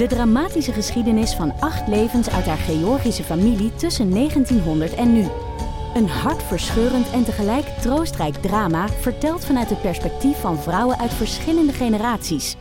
[0.00, 5.26] de dramatische geschiedenis van acht levens uit haar Georgische familie tussen 1900 en nu.
[5.94, 12.56] Een hartverscheurend en tegelijk troostrijk drama verteld vanuit het perspectief van vrouwen uit verschillende generaties.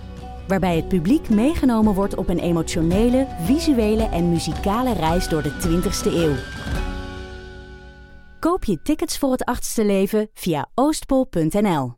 [0.47, 6.13] Waarbij het publiek meegenomen wordt op een emotionele, visuele en muzikale reis door de 20ste
[6.13, 6.35] eeuw.
[8.39, 11.93] Koop je tickets voor het achtste leven via oostpol.nl.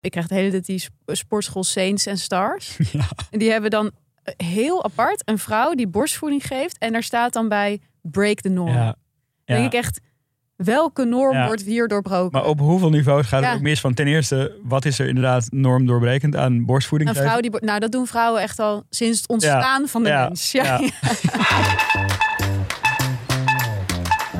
[0.00, 2.76] Ik krijg de hele tijd die sp- sportschool Saints en Stars.
[2.92, 3.08] Ja.
[3.30, 3.92] En die hebben dan
[4.36, 6.78] heel apart een vrouw die borstvoeding geeft.
[6.78, 8.72] En daar staat dan bij break the norm.
[8.74, 8.96] Ja.
[9.44, 10.00] Denk ik echt,
[10.56, 11.46] welke norm Ja.
[11.46, 12.30] wordt hier doorbroken?
[12.40, 13.80] Maar op hoeveel niveaus gaat het ook mis?
[13.80, 17.10] Van ten eerste, wat is er inderdaad normdoorbrekend aan borstvoeding?
[17.10, 20.52] Een vrouw die, nou dat doen vrouwen echt al sinds het ontstaan van de mens.
[20.52, 20.64] Ja.
[20.64, 20.88] Ja.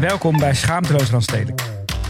[0.00, 1.62] Welkom bij Schaamteloos Randstedelijk.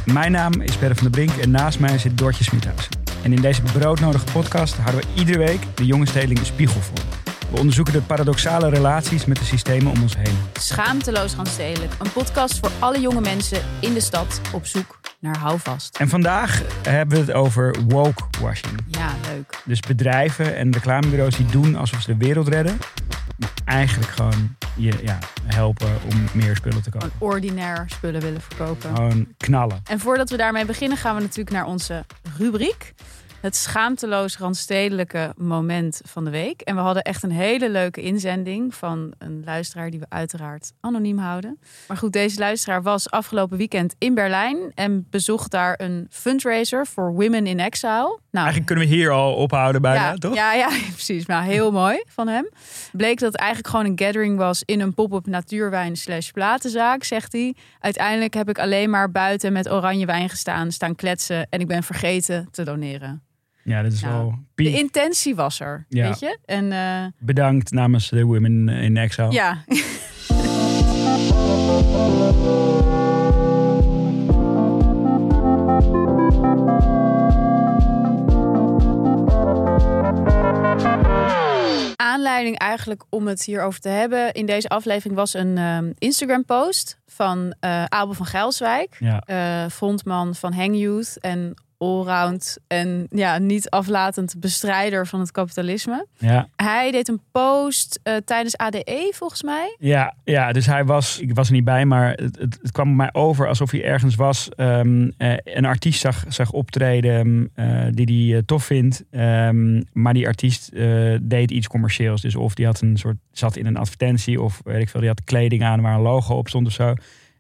[0.07, 2.89] Mijn naam is Berre van der Brink en naast mij zit Dortje Smithuis.
[3.23, 7.22] En in deze broodnodige podcast houden we iedere week de jonge stedeling een spiegel voor.
[7.53, 10.37] We onderzoeken de paradoxale relaties met de systemen om ons heen.
[10.53, 11.93] Schaamteloos Randstedelijk.
[11.99, 15.97] Een podcast voor alle jonge mensen in de stad op zoek naar houvast.
[15.97, 18.79] En vandaag hebben we het over woke-washing.
[18.87, 19.63] Ja, leuk.
[19.65, 22.79] Dus bedrijven en reclamebureaus die doen alsof ze de wereld redden.
[23.37, 27.11] Maar eigenlijk gewoon je ja, helpen om meer spullen te kopen.
[27.11, 28.97] Gewoon ordinair spullen willen verkopen.
[28.97, 29.81] Gewoon knallen.
[29.85, 32.05] En voordat we daarmee beginnen, gaan we natuurlijk naar onze
[32.39, 32.95] rubriek.
[33.43, 36.61] Het schaamteloos randstedelijke moment van de week.
[36.61, 41.19] En we hadden echt een hele leuke inzending van een luisteraar die we uiteraard anoniem
[41.19, 41.59] houden.
[41.89, 47.13] Maar goed, deze luisteraar was afgelopen weekend in Berlijn en bezocht daar een fundraiser voor
[47.13, 47.91] Women in Exile.
[47.91, 50.35] Nou, Eigenlijk kunnen we hier al ophouden bijna, ja, toch?
[50.35, 51.27] Ja, ja, precies.
[51.27, 52.49] Maar heel mooi van hem.
[52.93, 57.33] Bleek dat het eigenlijk gewoon een gathering was in een pop-up natuurwijn slash platenzaak, zegt
[57.33, 57.55] hij.
[57.81, 61.83] Uiteindelijk heb ik alleen maar buiten met oranje wijn gestaan, staan kletsen en ik ben
[61.83, 63.23] vergeten te doneren.
[63.65, 66.09] Ja, dat is Nou, wel De intentie was er, Ja.
[66.09, 66.39] weet je?
[66.45, 69.31] En eh, Bedankt namens de Women in Exile.
[69.33, 69.65] ja,
[81.97, 87.55] aanleiding eigenlijk om het hierover te hebben in deze aflevering was een ehm, Instagram-post van
[87.61, 89.21] eh, Abel van Gijlswijk, Ja.
[89.27, 96.07] eh, frontman van Hang Youth en allround en ja, niet aflatend bestrijder van het kapitalisme.
[96.19, 96.49] Ja.
[96.57, 99.77] Hij deed een post eh, tijdens ADE volgens mij.
[99.79, 103.09] Ja, ja, dus hij was, ik was er niet bij, maar het, het, kwam mij
[103.13, 104.49] over alsof hij ergens was.
[104.49, 109.05] ehm, eh, een artiest zag, zag optreden eh, die hij tof vindt.
[109.11, 110.71] ehm, maar die artiest
[111.23, 112.21] deed iets commercieels.
[112.21, 115.09] Dus of die had een soort, zat in een advertentie of weet ik veel, die
[115.09, 116.95] had kleding aan waar een logo op stond of zo.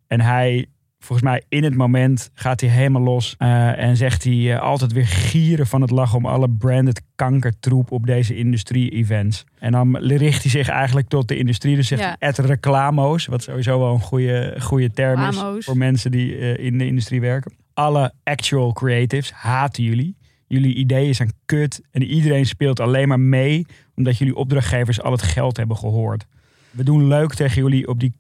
[0.06, 0.66] En hij,
[1.04, 4.92] volgens mij in het moment gaat hij helemaal los eh, en zegt hij eh, altijd
[4.92, 9.44] weer gieren van het lachen om alle branded kankertroep op deze industrie-events.
[9.58, 11.76] En dan richt hij zich eigenlijk tot de industrie.
[11.76, 12.16] Dus zegt Ja.
[12.18, 16.78] het reclamo's, wat sowieso wel een goede, goede term is voor mensen die eh, in
[16.78, 17.52] de industrie werken.
[17.74, 20.16] Alle actual creatives haten jullie.
[20.46, 25.22] Jullie ideeën zijn kut en iedereen speelt alleen maar mee omdat jullie opdrachtgevers al het
[25.22, 26.26] geld hebben gehoord.
[26.70, 28.12] We doen leuk tegen jullie op die,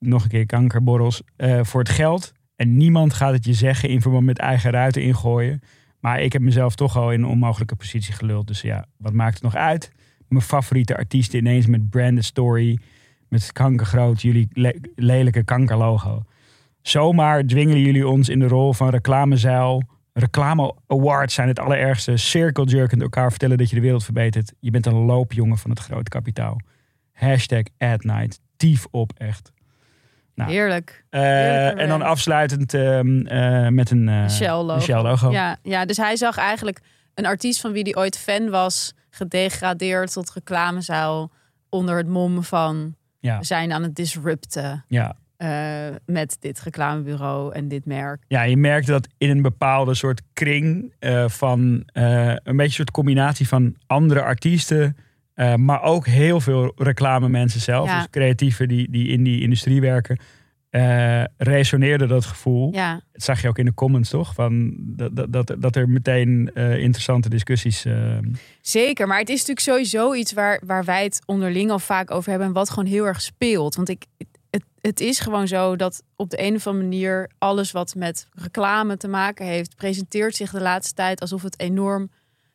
[0.00, 2.32] nog een keer kankerborrels, eh, voor het geld.
[2.56, 5.60] En niemand gaat het je zeggen in verband met eigen ruiten ingooien.
[6.00, 8.46] Maar ik heb mezelf toch al in een onmogelijke positie geluld.
[8.46, 9.92] Dus ja, wat maakt het nog uit?
[10.28, 12.78] Mijn favoriete artiesten ineens met branded story.
[13.28, 16.22] Met kankergroot, jullie le- lelijke kankerlogo.
[16.82, 19.82] Zomaar dwingen jullie ons in de rol van reclamezeil.
[20.12, 22.16] Reclame awards zijn het allerergste.
[22.16, 24.52] Circle jerkend elkaar vertellen dat je de wereld verbetert.
[24.60, 26.60] Je bent een loopjongen van het grote kapitaal.
[27.12, 28.40] Hashtag at night.
[28.56, 29.52] Tief op echt.
[30.40, 31.04] Nou, Heerlijk.
[31.10, 34.80] eh, en dan afsluitend ehm, eh, met een eh, Shell-logo.
[34.80, 35.30] Shell-logo.
[35.30, 36.80] Ja, ja, dus hij zag eigenlijk
[37.14, 41.30] een artiest van wie hij ooit fan was, gedegradeerd tot reclamezaal
[41.68, 43.38] onder het mom van Ja.
[43.38, 45.16] we zijn aan het disrupten Ja.
[45.36, 45.48] eh,
[46.06, 48.22] met dit reclamebureau en dit merk.
[48.28, 52.70] ja, je merkt dat in een bepaalde soort kring eh, van eh, een beetje een
[52.70, 54.96] soort combinatie van andere artiesten,
[55.40, 57.96] eh, maar ook heel veel reclame mensen zelf, Ja.
[57.98, 60.18] dus creatieven die, die in die industrie werken,
[60.70, 62.72] eh, resoneerde dat gevoel.
[62.74, 64.34] Ja, Dat zag je ook in de comments, toch?
[64.34, 67.86] Van dat, dat, dat, dat er meteen eh, interessante discussies.
[68.60, 69.06] zeker.
[69.06, 72.48] Maar het is natuurlijk sowieso iets waar, waar wij het onderling al vaak over hebben.
[72.48, 73.74] En wat gewoon heel erg speelt.
[73.74, 74.04] Want ik,
[74.50, 78.26] het, het is gewoon zo dat op de een of andere manier alles wat met
[78.34, 82.10] reclame te maken heeft, presenteert zich de laatste tijd alsof het enorm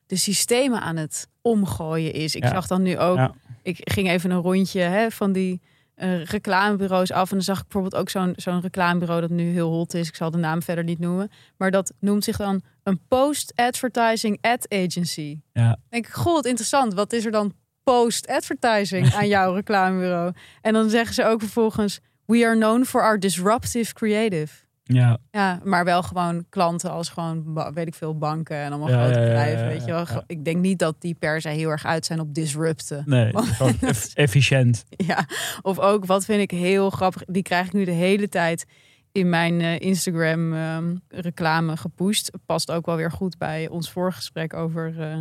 [0.05, 2.35] de systemen aan het omgooien is.
[2.35, 2.49] Ik Ja.
[2.49, 3.33] zag dan nu ook, Ja.
[3.61, 5.61] ik ging even een rondje hè, van die
[5.95, 7.29] eh, reclamebureaus af.
[7.29, 10.07] En dan zag ik bijvoorbeeld ook zo'n zo'n reclamebureau dat nu heel hot is.
[10.07, 11.31] Ik zal de naam verder niet noemen.
[11.57, 15.39] Maar dat noemt zich dan een post-advertising ad agency.
[15.53, 15.67] Ja.
[15.67, 16.93] Dan denk ik, wat interessant.
[16.93, 17.53] Wat is er dan
[17.83, 20.33] post-advertising aan jouw reclamebureau?
[20.61, 21.99] En dan zeggen ze ook vervolgens...
[22.25, 24.53] We are known for our disruptive creative.
[24.87, 29.03] Ja, Ja, maar wel gewoon klanten als gewoon, weet ik veel, banken en allemaal Ja,
[29.03, 29.63] grote ja, bedrijven.
[29.63, 30.05] ja, weet je wel.
[30.27, 33.03] Ik denk niet dat die per se heel erg uit zijn op disrupten.
[33.05, 34.83] nee, gewoon eff- efficiënt.
[35.07, 35.25] Ja,
[35.61, 38.65] of ook, wat vind ik heel grappig, die krijg ik nu de hele tijd
[39.11, 42.31] in mijn eh, Instagram ehm, reclame gepusht.
[42.45, 45.17] Past ook wel weer goed bij ons vorige gesprek over eh,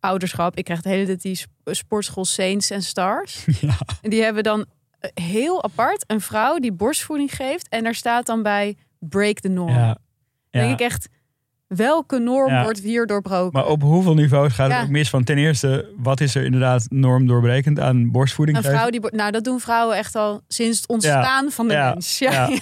[0.00, 0.56] ouderschap.
[0.56, 3.44] Ik krijg de hele tijd die sp- sportschool Saints en Stars.
[4.02, 4.66] En die hebben dan
[5.00, 7.68] eh, heel apart een vrouw die borstvoeding geeft.
[7.68, 9.74] En daar staat dan bij break the norm.
[9.74, 9.98] Ja.
[10.50, 11.08] Denk ik echt,
[11.68, 12.62] welke norm Ja.
[12.62, 13.52] wordt hier doorbroken?
[13.52, 15.10] Maar op hoeveel niveaus gaat het ook mis?
[15.10, 18.56] Van ten eerste, wat is er inderdaad normdoorbrekend aan borstvoeding?
[18.58, 22.18] Een vrouw die, nou dat doen vrouwen echt al sinds het ontstaan van de mens.
[22.18, 22.48] Ja.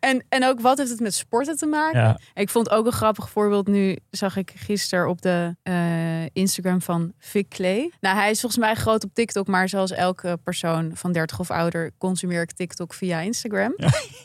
[0.00, 2.20] En, en ook wat heeft het met sporten te maken?
[2.34, 7.12] Ik vond ook een grappig voorbeeld nu, zag ik gisteren op de eh, Instagram van
[7.18, 7.90] Vic Clay.
[8.00, 11.50] Nou, hij is volgens mij groot op TikTok, maar zoals elke persoon van 30 of
[11.50, 13.74] ouder consumeer ik TikTok via Instagram.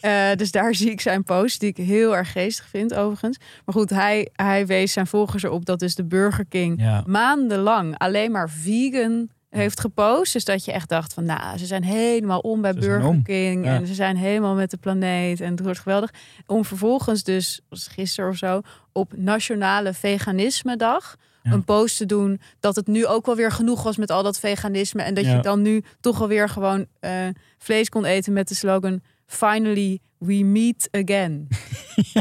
[0.02, 3.38] Eh, dus daar zie ik zijn post, die ik heel erg geestig vind overigens.
[3.66, 7.04] Maar goed, hij, hij wees zijn volgers erop dat dus de Burger King Ja.
[7.08, 10.34] maandenlang alleen maar vegan heeft gepost.
[10.34, 13.20] Dus dat je echt dacht van, nou, ze zijn helemaal om bij Ze Burger.
[13.24, 13.66] King.
[13.66, 13.76] Ja.
[13.76, 15.42] En ze zijn helemaal met de planeet.
[15.42, 16.14] En het wordt geweldig.
[16.46, 18.62] Om vervolgens dus, was gisteren of zo,
[18.92, 21.16] op Nationale Veganisme Dag...
[21.44, 21.54] Ja.
[21.54, 24.40] een post te doen dat het nu ook wel weer genoeg was met al dat
[24.40, 25.02] veganisme.
[25.02, 25.36] En dat Ja.
[25.36, 27.12] je dan nu toch alweer gewoon eh,
[27.58, 29.02] vlees kon eten met de slogan...
[29.28, 31.48] Finally, we meet again.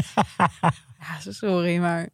[0.99, 2.09] ja, sorry, maar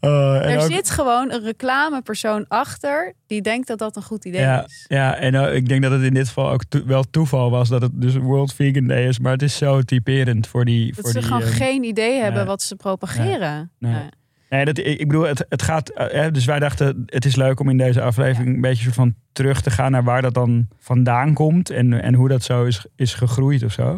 [0.00, 4.40] Oh, er ook- zit gewoon een reclamepersoon achter die denkt dat dat een goed idee
[4.40, 4.84] Ja, is.
[4.88, 7.68] ja, en eh, ik denk dat het in dit geval ook to- wel toeval was
[7.68, 9.18] dat het dus World Vegan Day is.
[9.18, 10.86] Maar het is zo typerend voor die...
[10.86, 12.44] Dat voor ze die, gewoon eh, geen idee hebben nee.
[12.48, 13.70] wat ze propageren.
[13.78, 13.92] Nee.
[13.92, 14.08] Nee.
[14.50, 15.88] Nee, dat, ik bedoel, het, het gaat.
[15.88, 19.14] eh, dus wij dachten, het is leuk om in deze aflevering een beetje soort van
[19.32, 22.86] terug te gaan naar waar dat dan vandaan komt en, en hoe dat zo is,
[22.96, 23.96] is gegroeid of zo.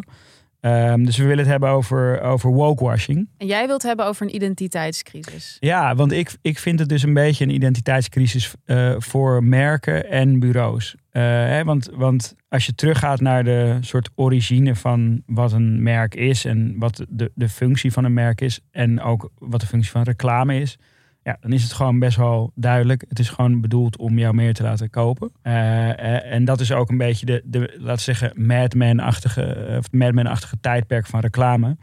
[0.63, 3.29] Ehm, dus we willen het hebben over, over wokewashing.
[3.37, 5.57] En jij wilt hebben over een identiteitscrisis.
[5.59, 10.39] Ja, want ik, ik vind het dus een beetje een identiteitscrisis eh, voor merken en
[10.39, 10.95] bureaus.
[11.09, 16.15] Eh, hè, want, want als je teruggaat naar de soort origine van wat een merk
[16.15, 19.91] is en wat de, de functie van een merk is en ook wat de functie
[19.91, 20.77] van reclame is.
[21.23, 23.05] Ja, dan is het gewoon best wel duidelijk.
[23.07, 25.31] Het is gewoon bedoeld om jou meer te laten kopen.
[25.41, 29.77] Eh, eh, en dat is ook een beetje de, de laten we zeggen, Madman-achtige, eh,
[29.77, 31.77] of Madman-achtige tijdperk van reclame.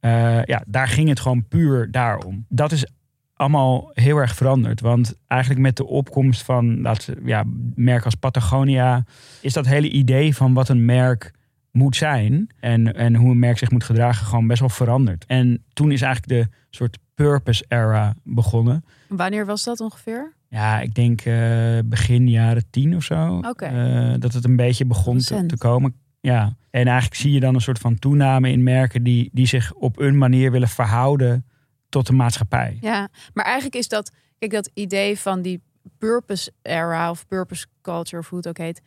[0.00, 2.46] Eh, ja, daar ging het gewoon puur daarom.
[2.48, 2.86] Dat is
[3.34, 4.80] allemaal heel erg veranderd.
[4.80, 7.44] Want eigenlijk met de opkomst van we, ja,
[7.74, 9.04] merken als Patagonia...
[9.40, 11.32] is dat hele idee van wat een merk
[11.70, 12.50] moet zijn...
[12.60, 15.24] En, en hoe een merk zich moet gedragen gewoon best wel veranderd.
[15.26, 18.84] En toen is eigenlijk de soort purpose era begonnen.
[19.08, 20.32] Wanneer was dat ongeveer?
[20.48, 23.40] Ja, ik denk eh, begin jaren tien of zo.
[23.48, 23.64] Oké.
[23.64, 25.94] Eh, dat het een beetje begon te, te komen.
[26.20, 29.72] Ja, en eigenlijk zie je dan een soort van toename in merken die, die zich
[29.72, 31.46] op een manier willen verhouden
[31.88, 32.78] tot de maatschappij.
[32.80, 35.62] Ja, maar eigenlijk is dat, kijk, dat idee van die
[35.98, 38.82] purpose era of purpose culture of hoe het ook heet,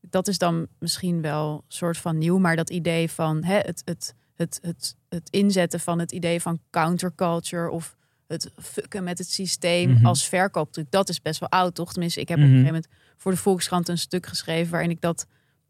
[0.00, 4.14] dat is dan misschien wel soort van nieuw, maar dat idee van hè, het, het,
[4.34, 9.90] het, het, het inzetten van het idee van counterculture of het fucken met het systeem
[9.90, 10.06] Mhm.
[10.06, 11.92] als verkooptruc, dat is best wel oud, toch?
[11.92, 12.52] Tenminste, ik heb op Mhm.
[12.52, 15.26] een gegeven moment voor de Volkskrant een stuk geschreven waarin ik dat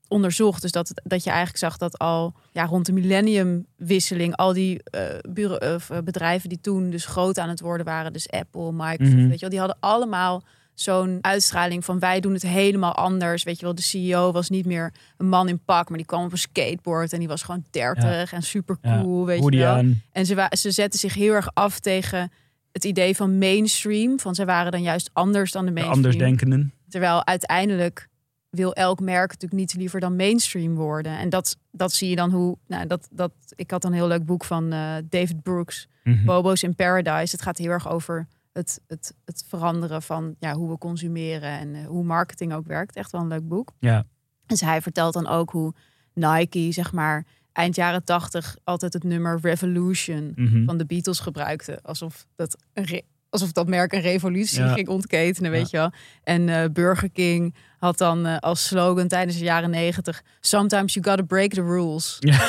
[0.09, 0.63] onderzocht.
[0.63, 4.83] Dus dat, het- dat je eigenlijk zag dat al ja, rond de millenniumwisseling al die
[4.83, 9.17] eh, of, eh, bedrijven die toen dus groot aan het worden waren, dus Apple, Microsoft,
[9.17, 9.23] Mhm.
[9.29, 10.43] weet je wel, die hadden allemaal
[10.75, 13.43] zo'n uitstraling van wij doen het helemaal anders.
[13.43, 16.25] Weet je wel, de CEO was niet meer een man in pak, maar die kwam
[16.25, 19.75] op een skateboard en die was gewoon 30 en super cool, weet je wel.
[19.75, 20.03] aan.
[20.13, 22.31] En ze, ze zetten zich heel erg af tegen
[22.73, 24.21] het idee van mainstream.
[24.21, 26.05] Van ze waren dan juist anders dan de De mainstream.
[26.07, 26.73] andersdenkenden.
[26.89, 28.09] Terwijl uiteindelijk
[28.51, 31.19] wil elk merk natuurlijk niet liever dan mainstream worden.
[31.19, 32.57] En dat, dat zie je dan hoe.
[32.67, 36.25] Nou, dat, dat, ik had een heel leuk boek van eh, David Brooks, Mhm.
[36.25, 37.35] Bobo's in Paradise.
[37.37, 41.75] Het gaat heel erg over het, het, het veranderen van ja, hoe we consumeren en
[41.75, 42.97] eh, hoe marketing ook werkt.
[42.97, 43.73] Echt wel een leuk boek.
[43.79, 44.05] Ja.
[44.47, 45.75] Dus hij vertelt dan ook hoe
[46.15, 50.65] Nike, zeg maar, eind jaren tachtig altijd het nummer Revolution Mhm.
[50.65, 51.79] van de Beatles gebruikte.
[51.83, 54.73] Alsof dat, een alsof dat merk een revolutie Ja.
[54.73, 55.83] ging ontketenen, weet Ja.
[55.83, 56.01] je wel.
[56.37, 60.23] En eh, Burger King had dan eh, als slogan tijdens de jaren negentig...
[60.41, 62.17] Sometimes you gotta break the rules.
[62.21, 62.41] Ja.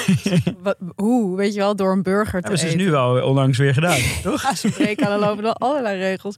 [0.57, 3.57] Wat, hoe, weet je wel, door een burger te hebben ze dus nu wel onlangs
[3.57, 4.57] weer gedaan, toch?
[4.57, 6.35] Ze breken aan, lopen wel allerlei regels.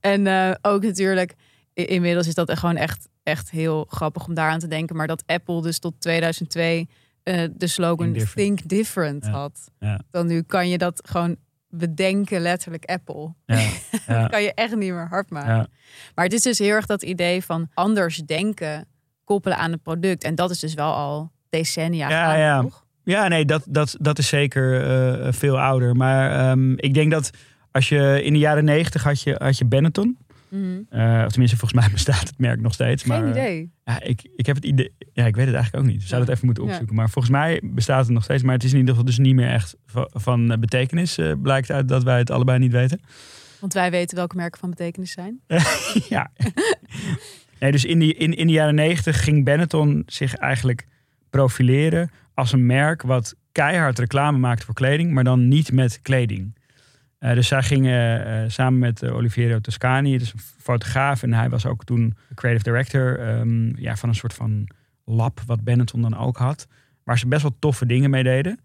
[0.00, 1.34] En eh, ook natuurlijk,
[1.74, 4.96] inmiddels is dat echt gewoon echt, echt heel grappig om daaraan te denken.
[4.96, 6.88] Maar dat Apple dus tot 2002
[7.22, 8.70] eh, de slogan Think Think different.
[8.70, 9.30] Different, Ja.
[9.30, 9.70] had.
[10.10, 11.36] Dan nu kan je dat gewoon
[11.70, 13.34] bedenken, letterlijk Apple.
[13.46, 13.68] Ja.
[14.06, 14.26] Ja.
[14.26, 15.54] kan je echt niet meer hard maken.
[15.54, 15.66] Ja.
[16.14, 18.86] Maar het is dus heel erg dat idee van anders denken
[19.24, 20.24] koppelen aan het product.
[20.24, 22.60] En dat is dus wel al decennia Ja, ja.
[22.60, 22.84] toch?
[23.04, 25.96] Ja, nee, dat, dat, dat is zeker eh, veel ouder.
[25.96, 27.30] Maar ehm, ik denk dat
[27.70, 30.18] als je in de jaren negentig had je, had je Benetton.
[30.50, 30.80] Mhm.
[30.88, 33.02] Eh, of tenminste, volgens mij bestaat het merk nog steeds.
[33.02, 33.70] Geen maar, eh, idee.
[33.84, 34.92] Ja, ik, ik heb het idee.
[35.12, 36.02] Ja, ik weet het eigenlijk ook niet.
[36.02, 36.94] We zouden het even moeten opzoeken.
[36.94, 38.42] Maar volgens mij bestaat het nog steeds.
[38.42, 39.76] Maar het is in ieder geval dus niet meer echt
[40.12, 41.18] van, eh, betekenis.
[41.42, 43.00] blijkt uit dat wij het allebei niet weten.
[43.60, 45.40] Want wij weten welke merken van betekenis zijn.
[46.08, 46.30] ja.
[47.58, 50.86] Nee, dus in, die, in, in de jaren negentig ging Benetton zich eigenlijk
[51.30, 56.54] profileren als een merk wat keihard reclame maakte voor kleding, maar dan niet met kleding.
[57.20, 61.48] Eh, dus zij gingen eh, samen met eh, Oliviero Toscani, dus een fotograaf, en hij
[61.48, 64.70] was ook toen creative director ehm, ja, van een soort van
[65.04, 66.66] lab wat Benetton dan ook had,
[67.04, 68.60] waar ze best wel toffe dingen mee deden.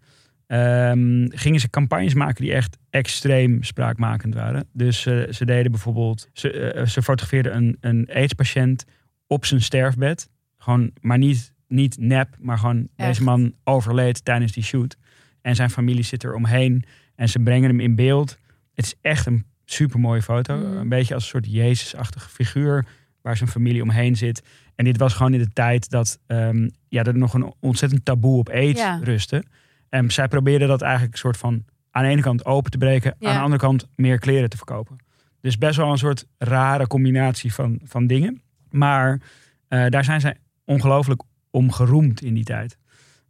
[0.46, 4.68] Ehm, gingen ze campagnes maken die echt extreem spraakmakend waren.
[4.72, 8.84] Dus ze deden bijvoorbeeld, ze, ze fotografeerden een, een AIDS-patiënt
[9.26, 10.28] op zijn sterfbed.
[10.58, 13.08] Gewoon, maar niet, niet nep, maar gewoon Echt?
[13.08, 14.96] deze man overleed tijdens die shoot.
[15.40, 16.84] En zijn familie zit er omheen
[17.14, 18.38] en ze brengen hem in beeld.
[18.76, 20.56] Het is echt een super mooie foto.
[20.56, 20.76] Mhm.
[20.76, 22.86] Een beetje als een soort Jezusachtige figuur
[23.22, 24.42] waar zijn familie omheen zit.
[24.74, 28.38] En dit was gewoon in de tijd dat ehm, ja, er nog een ontzettend taboe
[28.38, 29.00] op AIDS Ja.
[29.02, 29.44] rustte.
[29.88, 33.14] En zij probeerden dat eigenlijk een soort van aan de ene kant open te breken,
[33.18, 33.28] Ja.
[33.28, 34.96] aan de andere kant meer kleren te verkopen.
[35.40, 38.40] Dus best wel een soort rare combinatie van, van dingen.
[38.70, 39.20] Maar
[39.68, 42.78] eh, daar zijn zij ongelooflijk om geroemd in die tijd.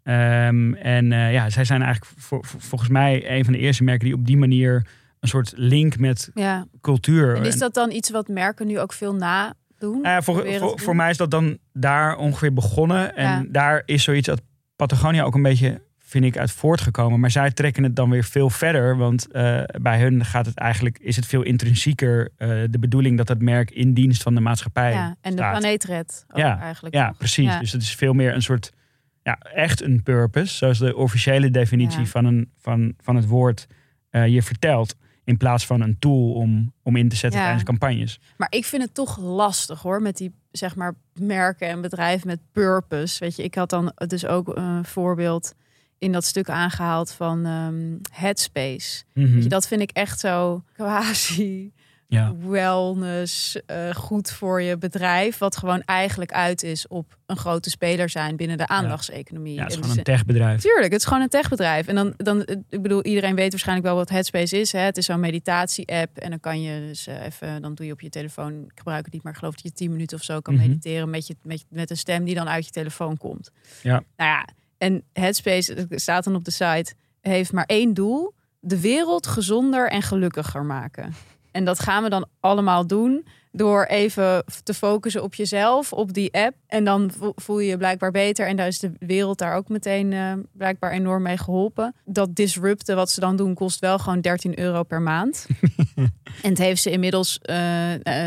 [0.02, 2.20] Ehm, en eh, ja, zij zijn eigenlijk
[2.58, 4.86] volgens mij een van de eerste merken die op die manier
[5.20, 6.66] een soort link met Ja.
[6.80, 7.36] cultuur.
[7.36, 9.54] En is dat dan iets wat merken nu ook veel nadoen?
[9.78, 10.44] nou ja, voor,
[10.84, 10.96] doen?
[10.96, 13.16] mij is dat dan daar ongeveer begonnen.
[13.16, 13.44] En Ja.
[13.48, 14.42] daar is zoiets dat
[14.76, 17.20] Patagonia ook een beetje, vind ik, uit voortgekomen.
[17.20, 18.96] Maar zij trekken het dan weer veel verder.
[18.96, 23.28] Want eh, bij hun gaat het eigenlijk, is het veel intrinsieker eh, de bedoeling dat
[23.28, 26.94] het merk in dienst van de maatschappij Ja, en de planeet redt Ja, eigenlijk.
[26.94, 27.16] Ja, nog.
[27.16, 27.58] precies.
[27.58, 28.72] Dus het is veel meer een soort,
[29.22, 30.54] ja, echt een purpose.
[30.56, 33.66] Zoals de officiële definitie van, een, van, van het woord
[34.10, 34.96] eh, je vertelt.
[35.26, 37.44] In plaats van een tool om, om in te zetten Ja.
[37.46, 38.20] tijdens campagnes.
[38.36, 42.40] Maar ik vind het toch lastig hoor, met die zeg maar merken en bedrijven met
[42.52, 43.18] purpose.
[43.18, 45.54] Weet je, ik had dan dus ook een voorbeeld
[45.98, 49.04] in dat stuk aangehaald van ehm, Headspace.
[49.14, 49.40] Mhm.
[49.40, 51.72] Je, dat vind ik echt zo quasi
[52.08, 52.34] ja.
[52.48, 58.08] wellness, eh, goed voor je bedrijf, wat gewoon eigenlijk uit is op een grote speler
[58.08, 59.54] zijn binnen de aandachtseconomie.
[59.54, 60.60] ja, het is gewoon dus- een techbedrijf.
[60.60, 61.86] Tuurlijk, het is gewoon een techbedrijf.
[61.86, 64.72] En dan, dan, ik bedoel, iedereen weet waarschijnlijk wel wat Headspace is.
[64.72, 64.78] Hè?
[64.80, 66.16] Het is zo'n meditatie-app.
[66.18, 69.04] En dan kan je dus eh, even, dan doe je op je telefoon, ik gebruik
[69.04, 70.62] het niet, maar ik geloof dat je 10 minuten of zo kan Mhm.
[70.68, 73.50] mediteren met, je, met, met een stem die dan uit je telefoon komt.
[73.82, 73.92] Ja.
[74.16, 74.48] Nou ja,
[74.78, 80.02] en Headspace, staat dan op de site, heeft maar één doel: de wereld gezonder en
[80.02, 81.14] gelukkiger maken.
[81.56, 86.32] En dat gaan we dan allemaal doen door even te focussen op jezelf, op die
[86.34, 86.56] app.
[86.66, 88.46] En dan vo- voel je je blijkbaar beter.
[88.46, 91.94] En daar is de wereld daar ook meteen eh, blijkbaar enorm mee geholpen.
[92.04, 95.46] Dat disrupten wat ze dan doen kost wel gewoon 13 euro per maand.
[96.42, 97.56] en het heeft ze inmiddels, eh,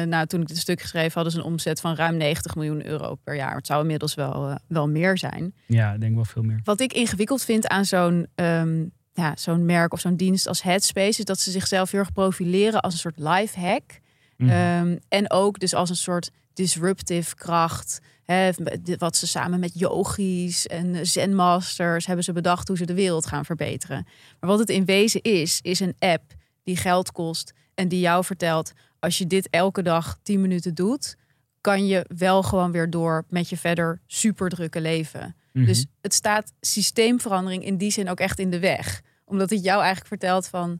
[0.05, 3.15] nou toen ik het stuk geschreven hadden ze een omzet van ruim 90 miljoen euro
[3.23, 3.55] per jaar.
[3.55, 5.53] Het zou inmiddels wel, wel meer zijn.
[5.65, 6.59] Ja, ik denk wel veel meer.
[6.63, 11.19] Wat ik ingewikkeld vind aan zo'n ehm, ja, zo'n merk of zo'n dienst als Headspace,
[11.19, 13.99] is dat ze zichzelf heel erg profileren als een soort life hack.
[14.37, 14.49] Mhm.
[14.49, 17.99] Ehm, en ook dus als een soort disruptive kracht.
[18.23, 18.51] Hè,
[18.97, 23.45] wat ze samen met yogis en zenmasters hebben ze bedacht hoe ze de wereld gaan
[23.45, 24.07] verbeteren.
[24.39, 26.23] Maar wat het in wezen is, is een app
[26.63, 31.15] die geld kost en die jou vertelt: als je dit elke dag 10 minuten doet,
[31.61, 35.35] kan je wel gewoon weer door met je verder super drukke leven.
[35.53, 35.65] Mhm.
[35.65, 39.01] Dus het staat systeemverandering in die zin ook echt in de weg.
[39.25, 40.79] Omdat het jou eigenlijk vertelt van...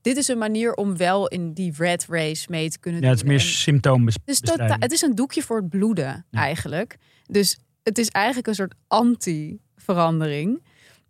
[0.00, 3.16] dit is een manier om wel in die red race mee te kunnen ja, het
[3.16, 3.30] is doen.
[3.32, 4.68] meer symptoombestrijding.
[4.68, 6.40] dus het is een doekje voor het bloeden Ja.
[6.40, 6.96] eigenlijk.
[7.26, 10.62] Dus het is eigenlijk een soort anti-verandering...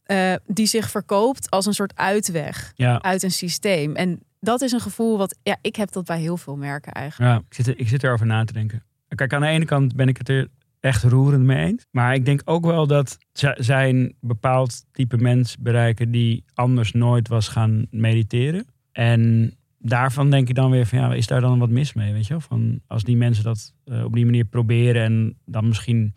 [0.02, 3.94] eh, die zich verkoopt als een soort uitweg Ja, uit een systeem.
[3.96, 5.36] En dat is een gevoel wat...
[5.42, 7.32] Ja, ik heb dat bij heel veel merken eigenlijk.
[7.32, 8.82] ja ik, zit er, ik zit erover na te denken.
[9.08, 10.48] Kijk, aan de ene kant ben ik het er
[10.86, 11.86] echt roerend mee eens.
[11.90, 13.18] Maar ik denk ook wel dat
[13.56, 18.66] zij een bepaald type mens bereiken die anders nooit was gaan mediteren.
[18.92, 22.12] En daarvan denk ik dan weer van ja, is daar dan wat mis mee?
[22.12, 22.40] Weet je wel?
[22.40, 26.14] Van als die mensen dat eh, op die manier proberen en dan misschien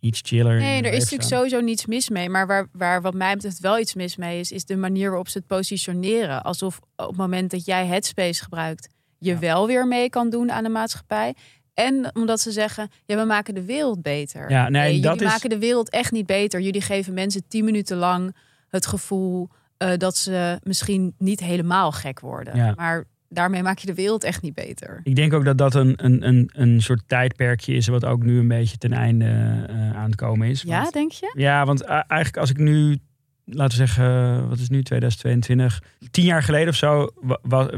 [0.00, 0.56] iets chiller.
[0.58, 1.38] Nee, er is natuurlijk staan.
[1.38, 2.28] sowieso niets mis mee.
[2.28, 5.28] Maar waar, waar wat mij betreft wel iets mis mee is, is de manier waarop
[5.28, 6.42] ze het positioneren.
[6.42, 9.38] Alsof op het moment dat jij Headspace gebruikt, je Ja.
[9.38, 11.34] wel weer mee kan doen aan de maatschappij.
[11.76, 14.50] En omdat ze zeggen, ja, we maken de wereld beter.
[14.50, 16.60] Ja, nee, jullie dat is- maken de wereld echt niet beter.
[16.60, 18.36] Jullie geven mensen tien minuten lang
[18.68, 22.56] het gevoel eh, dat ze misschien niet helemaal gek worden.
[22.56, 22.72] Ja.
[22.76, 25.00] Maar daarmee maak je de wereld echt niet beter.
[25.02, 28.38] Ik denk ook dat dat een, een, een, een soort tijdperkje is wat ook nu
[28.38, 29.24] een beetje ten einde
[29.68, 30.62] eh, aan het komen is.
[30.62, 31.32] Ja, denk je?
[31.36, 32.98] Ja, want eigenlijk als ik nu,
[33.46, 35.82] laten we zeggen, wat is nu 2022?
[36.10, 37.08] Tien jaar geleden of zo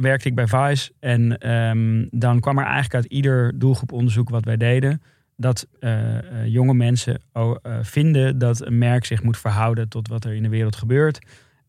[0.00, 0.92] werkte ik bij Vice.
[1.00, 5.02] En ehm, dan kwam er eigenlijk uit ieder doelgroeponderzoek wat wij deden,
[5.36, 10.24] dat eh, eh, jonge mensen eh, vinden dat een merk zich moet verhouden tot wat
[10.24, 11.18] er in de wereld gebeurt.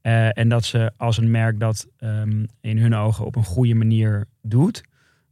[0.02, 3.76] Eh, en dat ze als een merk dat ehm, in hun ogen op een goede
[3.76, 4.84] manier doet,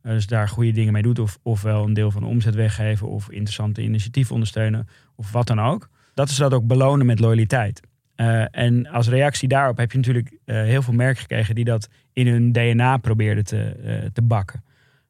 [0.01, 3.07] eh, dus daar goede dingen mee doet, of, ofwel een deel van de omzet weggeven,
[3.07, 7.81] of interessante initiatieven ondersteunen, of wat dan ook, dat ze dat ook belonen met loyaliteit.
[8.17, 11.89] Eh, en als reactie daarop heb je natuurlijk eh, heel veel merken gekregen die dat
[12.13, 14.63] in hun DNA probeerden te, eh, te bakken.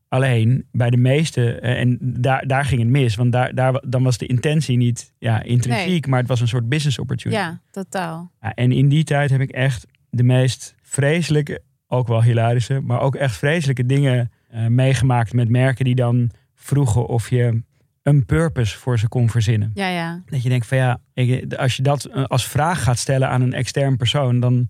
[0.07, 4.17] Alleen bij de meeste, en daar, daar ging het mis, want daar, daar, dan was
[4.17, 7.41] de intentie niet ja, intrinsiek, maar het was een soort business opportunity.
[7.41, 8.31] Ja, totaal.
[8.41, 13.01] Ja, en in die tijd heb ik echt de meest vreselijke, ook wel hilarische, maar
[13.01, 14.31] ook echt vreselijke dingen
[14.67, 17.61] meegemaakt met merken die dan vroegen of je
[18.07, 19.71] een purpose voor ze kon verzinnen.
[19.73, 20.21] Ja, ja.
[20.25, 23.41] Dat je denkt van ja, ik- als je dat eh, als vraag gaat stellen aan
[23.41, 24.67] een extern persoon, dan,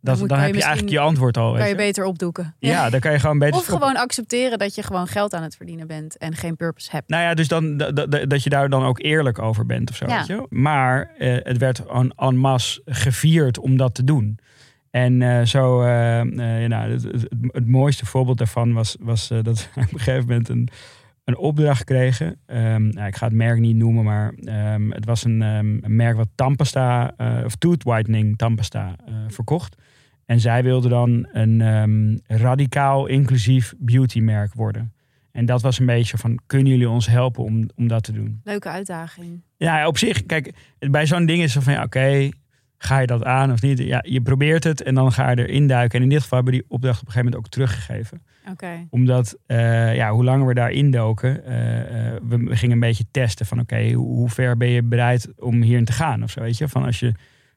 [0.00, 1.52] dat, dan, kan heb je je eigenlijk je antwoord al.
[1.52, 1.74] Kan je je.
[1.74, 2.54] beter opdoeken.
[2.58, 3.54] Ja, dan kan je gewoon beter.
[3.56, 3.86] Of stoppen.
[3.88, 7.08] gewoon accepteren dat je gewoon geld aan het verdienen bent en geen purpose hebt.
[7.08, 7.76] Nou ja, dus dan,
[8.26, 10.06] dat, je daar dan ook eerlijk over bent of zo.
[10.06, 10.16] Ja.
[10.18, 10.46] Weet je?
[10.50, 14.38] Maar eh, het werd en, en masse gevierd om dat te doen.
[14.90, 16.20] En eh, zo, eh,
[16.66, 20.68] nou, het, het, het mooiste voorbeeld daarvan was, was dat op een gegeven moment een,
[21.26, 22.36] een opdracht kregen.
[22.46, 25.96] Ehm, nou, ik ga het merk niet noemen, maar ehm, het was een, ehm, een
[25.96, 29.76] merk wat tandpasta, eh, of tooth whitening tandpasta eh, verkocht.
[30.24, 34.92] En zij wilden dan een radicaal inclusief beautymerk worden.
[35.32, 38.40] En dat was een beetje van, kunnen jullie ons helpen om, om dat te doen?
[38.44, 39.42] Leuke uitdaging.
[39.56, 42.28] Ja, op zich, kijk, bij zo'n ding is het van, ja, oké,
[42.78, 43.78] ga je dat aan of niet?
[43.78, 45.98] Ja, je probeert het en dan ga je erin duiken.
[45.98, 48.22] En in dit geval hebben we die opdracht op een gegeven moment ook teruggegeven.
[48.90, 53.46] Omdat, eh, ja, hoe langer we daarin doken, eh, eh, we, gingen een beetje testen
[53.46, 56.58] van, oké, hoe, hoe ver ben je bereid om hierin te gaan of zo, weet
[56.58, 56.68] je?
[56.68, 57.12] Van als je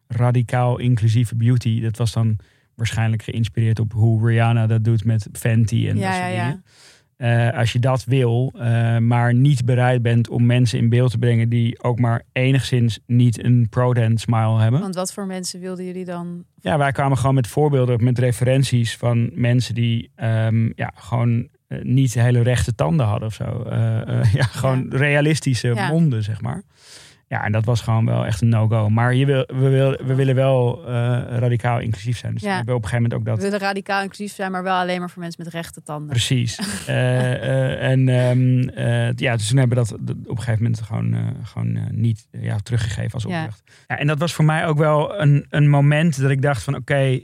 [0.07, 2.37] radicaal inclusieve beauty, dat was dan
[2.75, 6.45] waarschijnlijk geïnspireerd op hoe Rihanna dat doet met Fenty en dat Ja, soort ja, dingen.
[6.65, 6.71] ja.
[7.19, 11.17] Eh, als je dat wil, eh, maar niet bereid bent om mensen in beeld te
[11.17, 14.79] brengen die ook maar enigszins niet een pro-dance smile hebben.
[14.79, 16.43] Want wat voor mensen wilden jullie dan?
[16.61, 21.81] Ja, wij kwamen gewoon met voorbeelden, met referenties van mensen die ehm, ja, gewoon eh,
[21.81, 23.63] niet hele rechte tanden hadden of zo.
[24.39, 25.87] Ja, gewoon realistische Ja.
[25.87, 26.63] monden, zeg maar.
[27.29, 28.89] Ja, en dat was gewoon wel echt een no-go.
[28.89, 30.93] Maar je wil, we, wil, we willen wel eh,
[31.27, 32.33] radicaal inclusief zijn.
[32.33, 32.49] Dus Ja.
[32.49, 34.75] we hebben op een gegeven moment ook We dat willen radicaal inclusief zijn, maar wel
[34.75, 36.09] alleen maar voor mensen met rechte tanden.
[36.09, 36.59] Precies.
[36.87, 40.81] Eh, eh, en ehm, eh, ja, dus toen hebben we dat op een gegeven moment
[40.81, 43.63] gewoon, gewoon niet ja, teruggegeven als opdracht.
[43.87, 43.97] Ja.
[43.97, 47.19] en dat was voor mij ook wel een, een moment dat ik dacht van oké,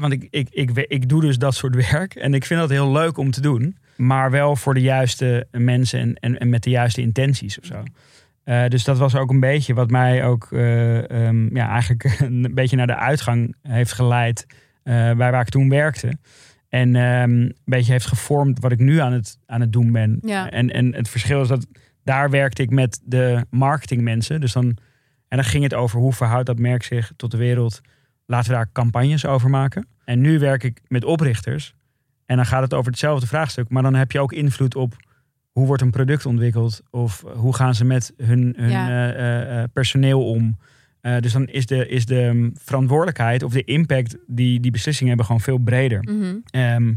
[0.00, 2.70] want ik, ik, ik, ik, ik doe dus dat soort werk en ik vind dat
[2.70, 3.76] heel leuk om te doen.
[3.96, 7.82] Maar wel voor de juiste mensen en, en, en met de juiste intenties of zo.
[8.44, 12.50] Eh, dus dat was ook een beetje wat mij ook eh, ehm, ja, eigenlijk een
[12.54, 14.46] beetje naar de uitgang heeft geleid
[14.82, 16.18] eh, bij waar ik toen werkte.
[16.68, 20.18] En ehm, een beetje heeft gevormd wat ik nu aan het, aan het doen ben.
[20.22, 20.50] Ja.
[20.50, 21.66] En, en het verschil is dat
[22.04, 24.40] daar werkte ik met de marketingmensen.
[24.40, 24.64] Dus dan,
[25.28, 27.80] en dan ging het over hoe verhoudt dat merk zich tot de wereld.
[28.26, 29.86] Laten we daar campagnes over maken.
[30.04, 31.74] En nu werk ik met oprichters.
[32.26, 33.68] En dan gaat het over hetzelfde vraagstuk.
[33.68, 34.96] Maar dan heb je ook invloed op
[35.60, 36.82] hoe wordt een product ontwikkeld.
[36.90, 38.88] Of hoe gaan ze met hun, hun Ja.
[38.88, 40.56] eh, eh, eh, personeel om.
[41.00, 45.08] Eh, dus dan is de, is de mm, verantwoordelijkheid of de impact die die beslissingen
[45.08, 46.02] hebben gewoon veel breder.
[46.02, 46.34] Mhm.
[46.50, 46.92] Ehm,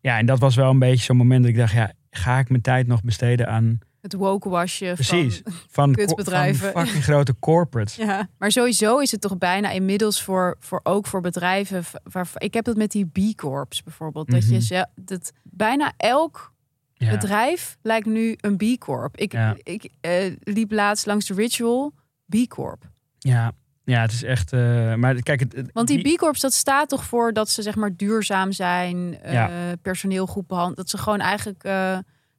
[0.00, 2.48] ja, en dat was wel een beetje zo'n moment dat ik dacht, ja, ga ik
[2.48, 4.92] mijn tijd nog besteden aan Het woke wasje.
[4.94, 6.72] precies Van, van, kutbedrijven.
[6.72, 7.96] van fucking grote corporates.
[8.06, 8.28] ja.
[8.38, 11.82] Maar sowieso is het toch bijna inmiddels voor, voor ook voor bedrijven.
[12.02, 14.30] Waar, ik heb dat met die B Corps bijvoorbeeld.
[14.30, 14.84] Dat je Mhm.
[15.04, 16.52] dat bijna elk
[16.98, 17.10] Ja.
[17.10, 19.16] bedrijf lijkt nu een B Corp.
[19.16, 19.56] Ik, Ja.
[19.62, 21.92] ik eh, liep laatst langs de Ritual
[22.28, 22.90] B Corp.
[23.18, 23.52] Ja.
[23.84, 24.52] ja, het is echt.
[24.52, 27.74] eh, maar kijk, het, Want die B Corps, dat staat toch voor dat ze zeg
[27.76, 29.46] maar duurzaam zijn, eh
[29.82, 30.76] personeel goed behandeld.
[30.76, 31.62] Dat ze gewoon eigenlijk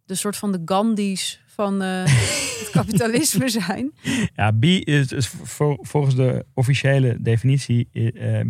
[0.06, 1.80] de soort van de Gandhi's van
[2.60, 3.92] het kapitalisme zijn.
[4.36, 7.90] Ja, B is, is vol- volgens de officiële definitie,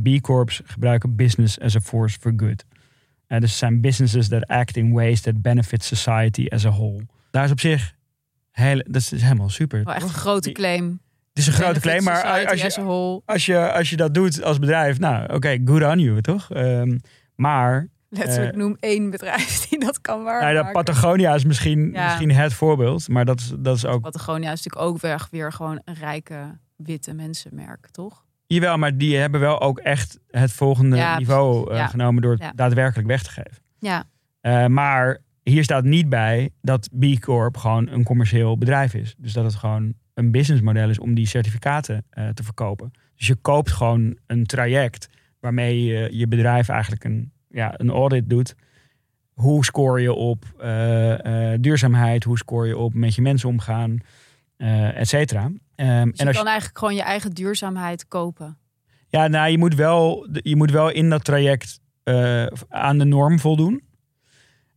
[0.03, 2.65] B Corps gebruiken business as a force for good.
[3.29, 7.05] En dus zijn businesses that act in ways that benefit society as a whole.
[7.31, 7.93] Daar is op zich,
[8.51, 9.83] heel, dat is helemaal super.
[9.83, 11.01] Wel echt een grote claim.
[11.29, 14.59] Het is een grote claim, maar als je, als, je, als je dat doet als
[14.59, 16.51] bedrijf, nou oké, good on you, toch?
[16.51, 16.97] Ehm,
[17.35, 20.63] maar Letterlijk Eh, noem één bedrijf die dat kan nou, waarmaken.
[20.63, 22.05] dat Patagonia is misschien, Ja.
[22.05, 25.51] misschien het voorbeeld, maar dat is, dat is ook Patagonia is natuurlijk ook weer, weer
[25.53, 28.25] gewoon een rijke witte mensenmerk, toch?
[28.53, 32.51] Jawel, maar die hebben wel ook echt het volgende Ja, niveau eh, genomen door het
[32.55, 33.57] daadwerkelijk weg te geven.
[33.79, 34.03] Ja,
[34.41, 39.15] Eh, maar hier staat niet bij dat B Corp gewoon een commercieel bedrijf is.
[39.17, 42.91] Dus dat het gewoon een businessmodel is om die certificaten eh, te verkopen.
[43.15, 45.09] Dus je koopt gewoon een traject
[45.39, 48.55] waarmee je je bedrijf eigenlijk een, ja, een audit doet.
[49.33, 50.45] Hoe score je op
[51.61, 52.23] duurzaamheid?
[52.23, 53.97] Hoe score je op met je mensen omgaan?
[54.93, 55.51] et cetera.
[55.87, 58.57] Ehm, dus en je je- kan eigenlijk gewoon je eigen duurzaamheid kopen.
[59.07, 63.39] Ja, nou, je moet wel, je moet wel in dat traject eh, aan de norm
[63.39, 63.81] voldoen.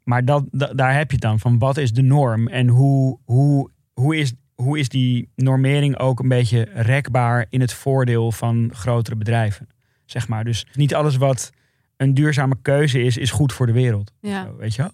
[0.05, 1.59] Maar dat, da- daar heb je het dan van.
[1.59, 2.49] Wat is de norm?
[2.49, 7.73] En hoe, hoe, hoe, is, hoe is die normering ook een beetje rekbaar in het
[7.73, 9.69] voordeel van grotere bedrijven?
[10.05, 10.45] Zeg maar.
[10.45, 11.51] Dus niet alles wat
[11.97, 14.13] een duurzame keuze is, is goed voor de wereld.
[14.21, 14.45] Ja.
[14.45, 14.93] Zo, weet je wel?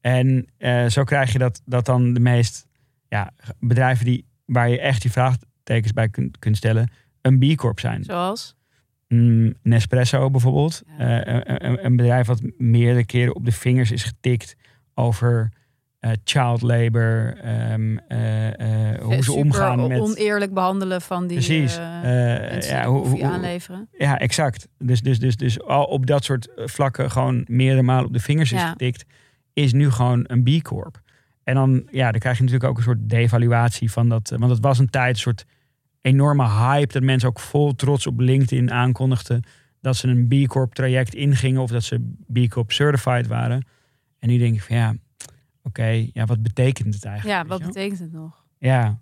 [0.00, 2.66] En eh, zo krijg je dat, dat dan de meest
[3.08, 5.10] ja, bedrijven die, waar je echt die
[5.70, 6.90] vraagtekens bij kunt, kunt stellen,
[7.22, 8.04] een B Corp zijn.
[8.04, 8.54] Zoals?
[9.08, 10.82] Mm, Nespresso bijvoorbeeld.
[10.98, 11.24] Ja.
[11.24, 14.56] Eh, een, bedrijf wat meerdere keren op de vingers is getikt
[14.94, 15.52] over
[16.00, 17.36] eh, child labor.
[17.42, 20.00] ehm, eh, hoe ze omgaan met...
[20.00, 21.74] oneerlijk behandelen van die Precies.
[21.74, 23.88] ja, hoe- hoe- aanleveren.
[23.98, 24.68] ja, exact.
[24.78, 28.52] Dus, dus, dus, dus al op dat soort vlakken gewoon meerdere malen op de vingers
[28.52, 28.70] is Ja.
[28.70, 29.04] getikt,
[29.52, 31.00] is nu gewoon een B Corp.
[31.44, 34.32] En dan, ja, dan krijg je natuurlijk ook een soort devaluatie van dat.
[34.36, 35.44] Want het was een tijd, een soort
[36.00, 39.42] enorme hype, dat mensen ook vol trots op LinkedIn aankondigden
[39.80, 43.66] dat ze een B Corp traject ingingen of dat ze B Corp certified waren.
[44.18, 44.94] En nu denk ik van ja,
[45.62, 47.42] oké, ja, wat betekent het eigenlijk?
[47.42, 48.44] Ja, wat betekent het nog?
[48.58, 48.98] Ja,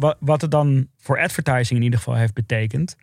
[0.00, 2.96] wat, wat het dan voor advertising in ieder geval heeft betekend,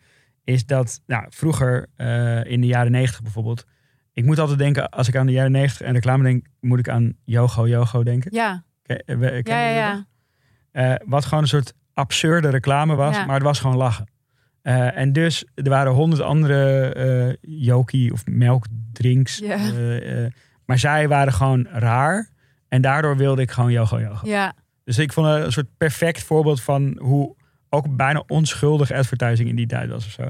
[0.43, 3.65] is dat nou, vroeger eh, in de jaren negentig bijvoorbeeld,
[4.13, 6.89] ik moet altijd denken, als ik aan de jaren negentig en reclame denk, moet ik
[6.89, 8.33] aan Yogo Yogo denken.
[8.33, 9.75] Ja, Ken- eh, ja, ja.
[9.75, 10.05] ja.
[10.71, 13.25] Eh, wat gewoon een soort absurde reclame was, Ja.
[13.25, 14.07] maar het was gewoon lachen.
[14.93, 19.37] En dus er waren honderd andere eh Yoki of melkdrinks.
[19.37, 19.57] Ja.
[20.65, 22.29] maar zij waren gewoon raar.
[22.67, 24.21] En daardoor wilde ik gewoon yoga yoga.
[24.27, 24.53] ja.
[24.87, 27.35] Dus ik vond het een soort perfect voorbeeld van hoe
[27.69, 30.23] ook bijna onschuldig advertising in die tijd was of zo.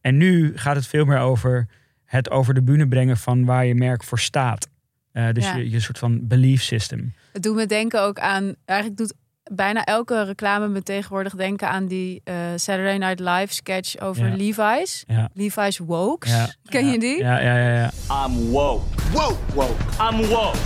[0.00, 1.66] En nu gaat het veel meer over
[2.04, 4.68] het over de bühne brengen van waar je merk voor staat.
[5.12, 5.56] Eh, dus Ja.
[5.56, 7.14] je, je soort van belief system.
[7.32, 8.54] Het doet me denken ook aan.
[8.64, 9.14] Eigenlijk doet
[9.52, 14.34] bijna elke reclame me tegenwoordig denken aan die eh, Saturday Night Live sketch over Ja.
[14.36, 15.04] Levi's.
[15.06, 15.30] Ja.
[15.34, 16.30] Levi's Wokes.
[16.30, 16.48] Ja.
[16.64, 16.92] Ken Ja.
[16.92, 17.18] je die?
[17.18, 17.74] Ja, ja, ja.
[17.74, 17.90] ja.
[18.26, 18.84] I'm woke.
[19.12, 19.38] Woke.
[19.54, 19.74] Woke.
[20.10, 20.58] I'm woke.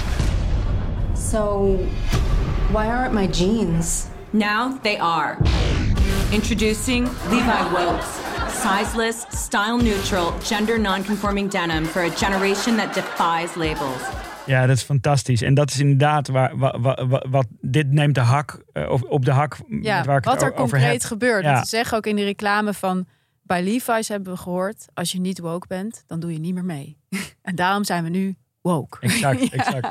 [1.30, 1.78] So,
[2.72, 4.06] why aren't my jeans?
[4.30, 5.36] Now they are.
[6.30, 8.06] Introducing Levi Wokes.
[8.48, 14.02] Sizeless, style neutral, gender non-conforming denim for a generation that defies labels.
[14.46, 15.42] Ja, dat is fantastisch.
[15.42, 19.02] En dat is inderdaad waar, wa- wa- wa- wat, dit neemt de hak eh, of
[19.02, 21.02] op de hak Ja, waar ik wat het er concreet heb.
[21.02, 21.44] gebeurt.
[21.44, 21.58] Ja.
[21.62, 23.06] Ze zeggen ook in die reclame van...
[23.42, 24.86] Bij Levi's hebben we gehoord...
[24.94, 26.98] als je niet woke bent, dan doe je niet meer mee.
[27.42, 28.98] en daarom zijn we nu woke.
[29.00, 29.50] Exact, Ja.
[29.50, 29.88] exact.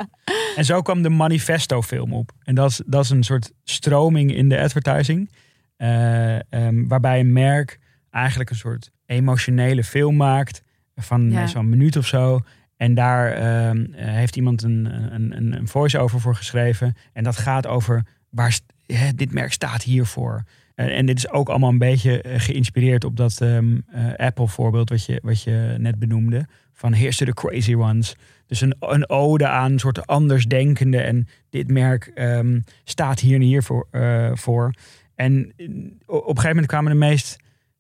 [0.56, 2.32] En zo kwam de Manifesto-film op.
[2.44, 5.30] En dat is, dat is een soort stroming in de advertising.
[5.78, 7.80] eh, ehm, waarbij een merk
[8.12, 10.62] eigenlijk een soort emotionele film maakt.
[10.96, 11.48] Van Ja.
[11.54, 12.40] een minuut of zo.
[12.78, 16.96] En daar ehm, eh, heeft iemand een, een, een, voice-over voor geschreven.
[17.14, 20.44] En dat gaat over waar hè, dit merk staat hiervoor.
[20.76, 24.90] En, en dit is ook allemaal een beetje eh, geïnspireerd op dat ehm, eh, Apple-voorbeeld
[24.90, 26.46] wat je, wat je net benoemde.
[26.74, 28.16] Van here's to the crazy ones.
[28.48, 31.02] Dus een, een ode aan een soort andersdenkende.
[31.02, 33.88] En dit merk ehm, staat hier en hier voor.
[33.92, 34.74] eh, voor.
[35.16, 35.68] En eh,
[36.06, 37.38] op een gegeven moment kwamen de meest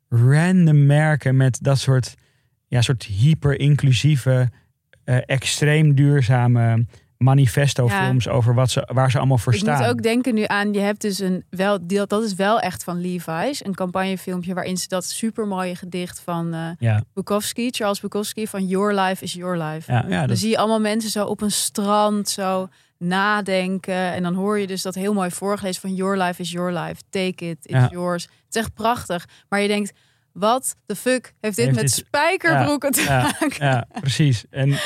[0.09, 2.15] random merken met dat soort,
[2.67, 4.49] ja, soort hyper-inclusieve,
[5.03, 6.85] eh, extreem duurzame
[7.17, 9.79] manifesto-films over wat ze, waar ze allemaal voor Ik staan.
[9.81, 13.01] moet ook denken nu aan, je hebt dus een, wel, dat is wel echt van
[13.01, 13.65] Levi's.
[13.65, 18.93] Een campagnefilmpje waarin ze dat supermooie gedicht van eh Ja, Bukowski, Charles Bukowski, van Your
[18.99, 19.91] Life is Your Life.
[19.91, 24.13] ja, ja, Dan zie je allemaal mensen zo op een strand, zo nadenken.
[24.13, 27.01] En dan hoor je dus dat heel mooi voorgelezen van Your life is your life.
[27.09, 28.23] Take it, it's yours.
[28.23, 29.25] Het is echt prachtig.
[29.49, 29.93] Maar je denkt,
[30.39, 33.65] wat de fuck heeft dit Heeft met dit- spijkerbroeken te maken?
[33.65, 34.45] ja, precies.
[34.49, 34.79] En, en op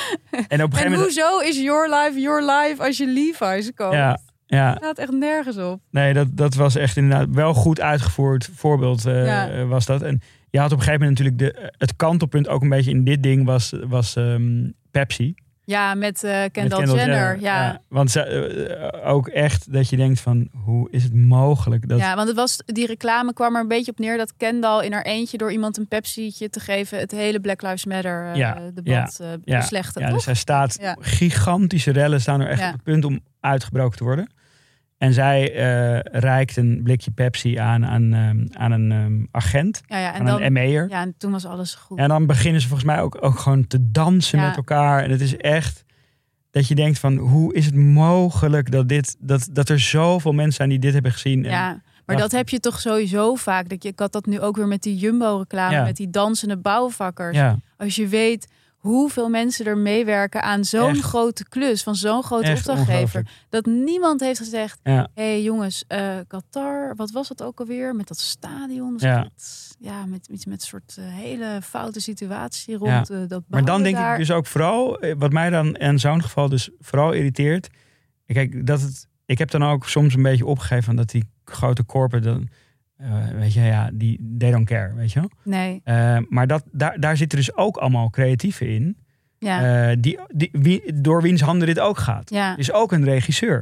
[0.49, 1.01] een En gegeven moment...
[1.01, 3.93] hoezo is your life your life als je Levi's koopt?
[3.95, 5.79] Ja, ja, Het staat echt nergens op.
[5.91, 9.49] nee, dat, dat was echt inderdaad wel goed uitgevoerd voorbeeld eh, Ja.
[9.49, 10.01] eh, was dat.
[10.01, 13.03] En je had op een gegeven moment natuurlijk de, het kantelpunt ook een beetje in
[13.03, 15.33] dit ding was, was ehm, Pepsi.
[15.69, 17.39] Ja, met eh, Met Kendall, Jenner.
[17.39, 17.63] Ja.
[17.63, 17.81] Ja.
[17.87, 21.99] Want ze, eh, ook echt dat je denkt van hoe is het mogelijk dat...
[21.99, 25.01] want het was, die reclame kwam er een beetje op neer dat Kendall in haar
[25.03, 29.19] eentje door iemand een Pepsi'tje te geven het hele Black Lives Matter eh, Ja, debat
[29.43, 30.01] ja, beslechten.
[30.01, 30.15] Ja, toch?
[30.15, 30.95] dus hij staat, Ja.
[30.99, 32.67] gigantische rellen staan er echt Ja.
[32.67, 34.29] op het punt om uitgebroken te worden.
[34.99, 39.99] En zij eh, reikt een blikje Pepsi aan, aan, ehm, aan een ehm, agent, ja,
[39.99, 40.89] ja, en aan dan, een ME'er.
[40.89, 41.97] ja, en toen was alles goed.
[41.97, 44.47] En dan beginnen ze volgens mij ook, ook gewoon te dansen Ja.
[44.47, 45.03] met elkaar.
[45.03, 45.83] En het is echt
[46.51, 50.53] dat je denkt van hoe is het mogelijk dat, dit, dat, dat er zoveel mensen
[50.53, 51.45] zijn die dit hebben gezien.
[51.45, 53.69] En, Ja, maar dat heb je toch sowieso vaak.
[53.69, 57.37] Dat je, ik had dat nu ook weer met die Jumbo-reclame, met die dansende bouwvakkers.
[57.37, 58.47] ja, Als je weet
[58.79, 63.27] hoeveel mensen er meewerken aan zo'n grote klus van zo'n grote echt opdrachtgever.
[63.49, 65.07] Dat niemand heeft gezegd: Ja.
[65.13, 67.95] hé hey jongens, eh, Qatar, wat was dat ook alweer?
[67.95, 68.93] Met dat stadion?
[68.93, 69.29] Was Ja.
[69.79, 73.83] ja, met iets met een soort eh, hele foute situatie rond eh, dat Maar dan
[73.83, 74.13] denk daar.
[74.13, 77.69] ik dus ook vooral, wat mij dan in zo'n geval dus vooral irriteert.
[78.25, 82.27] Kijk, dat het, ik heb dan ook soms een beetje opgegeven dat die grote corporate
[82.27, 82.49] dan,
[82.99, 85.29] eh, weet je, ja, die they don't care, weet je wel.
[85.43, 88.97] Nee, Eh, maar dat, daar, daar zitten dus ook allemaal creatieven in,
[89.37, 89.89] ja.
[89.89, 92.29] eh, die, die, wie, door wiens handen dit ook gaat.
[92.29, 92.51] ja.
[92.53, 93.59] Er is ook een regisseur,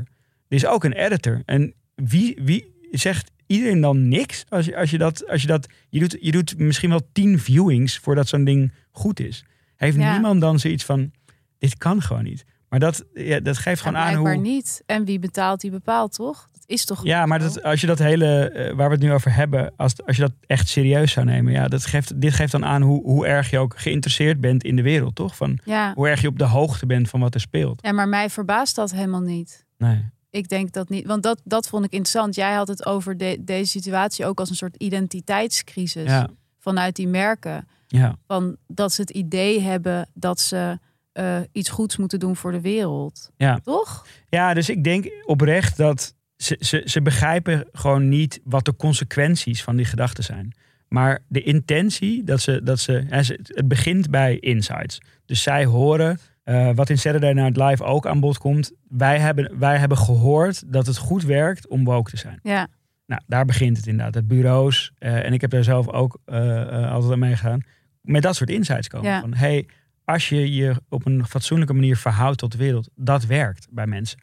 [0.48, 1.42] er is ook een editor.
[1.46, 5.68] En wie, wie zegt iedereen dan niks als je, als je dat, als je dat,
[5.90, 9.46] je doet, je doet misschien wel tien viewings voordat zo'n ding goed is.
[9.76, 10.12] Heeft Ja.
[10.12, 11.12] niemand dan zoiets van,
[11.58, 12.46] dit kan gewoon niet.
[12.70, 14.36] Maar dat, ja, dat geeft gewoon aan hoe...
[14.36, 14.84] niet.
[14.86, 16.50] En wie betaalt, die bepaalt, toch?
[16.68, 19.34] Is toch Ja, maar dat, als je dat hele, eh, waar we het nu over
[19.36, 22.66] hebben, als, als je dat echt serieus zou nemen, ja, dat geeft, dit geeft dan
[22.66, 25.36] aan hoe, hoe erg je ook geïnteresseerd bent in de wereld, toch?
[25.36, 25.92] Van Ja.
[25.96, 27.80] hoe erg je op de hoogte bent van wat er speelt.
[27.82, 29.66] ja, maar mij verbaast dat helemaal niet.
[29.78, 30.06] Nee.
[30.30, 32.36] Ik denk dat niet, want dat, dat vond ik interessant.
[32.36, 36.28] Jij had het over de- deze situatie ook als een soort identiteitscrisis Ja,
[36.60, 37.68] vanuit die merken.
[37.88, 40.80] ja, Van dat ze het idee hebben dat ze
[41.12, 43.30] eh, iets goeds moeten doen voor de wereld.
[43.38, 43.60] Ja.
[43.64, 44.06] Toch?
[44.30, 49.64] ja, dus ik denk oprecht dat ze, ze, ze begrijpen gewoon niet wat de consequenties
[49.64, 50.56] van die gedachten zijn.
[50.88, 55.02] Maar de intentie, dat ze, dat ze, het begint bij insights.
[55.26, 58.72] Dus zij horen, eh, wat in Saturday Night Live ook aan bod komt.
[58.90, 62.40] Wij hebben, wij hebben gehoord dat het goed werkt om woke te zijn.
[62.44, 62.68] Ja.
[63.06, 64.14] Nou, daar begint het inderdaad.
[64.14, 67.62] Het bureaus, eh, en ik heb daar zelf ook eh, altijd aan meegegaan.
[68.02, 69.10] Met dat soort insights komen.
[69.10, 69.20] Ja.
[69.20, 69.68] Van, hey,
[70.06, 74.20] als je je op een fatsoenlijke manier verhoudt tot de wereld, dat werkt bij mensen.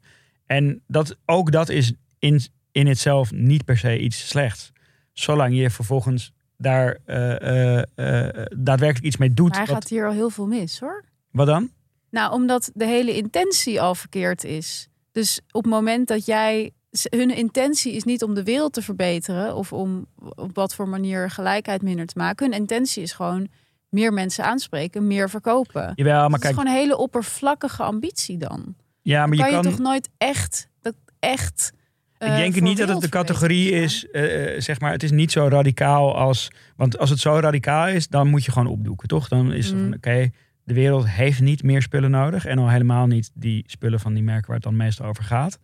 [0.47, 1.93] En dat, ook dat is
[2.25, 2.41] in,
[2.73, 4.73] in itself niet per se iets slechts.
[5.13, 9.49] Zolang je vervolgens daar eh, eh, eh, daadwerkelijk iets mee doet.
[9.49, 11.05] Maar hij wat, gaat hier al heel veel mis hoor.
[11.31, 11.71] wat dan?
[12.11, 14.89] Nou, omdat de hele intentie al verkeerd is.
[15.13, 16.73] Dus op het moment dat jij.
[17.11, 21.31] Hun intentie is niet om de wereld te verbeteren of om op wat voor manier
[21.31, 22.51] gelijkheid minder te maken.
[22.51, 23.49] Hun intentie is gewoon
[23.89, 25.93] meer mensen aanspreken, meer verkopen.
[25.95, 28.75] Jawel, maar kijk, is gewoon een hele oppervlakkige ambitie dan.
[29.03, 29.71] ja, maar kan je je, kan.
[29.71, 30.69] toch nooit echt.
[30.81, 31.73] Dat echt
[32.19, 35.11] Ik eh, denk niet dat het de categorie is, eh, eh, zeg maar, het is
[35.11, 39.09] niet zo radicaal als, want als het zo radicaal is, dan moet je gewoon opdoeken,
[39.09, 39.29] toch?
[39.29, 40.31] Dan is het van, oké,
[40.65, 44.23] de wereld heeft niet meer spullen nodig en al helemaal niet die spullen van die
[44.23, 45.59] merken waar het dan meestal over gaat.